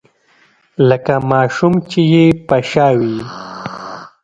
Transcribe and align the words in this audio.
لکه 0.89 1.15
ماشوم 1.31 1.73
چې 1.89 2.01
يې 2.13 2.25
په 2.47 2.57
شا 2.69 2.87
وي. 2.99 3.17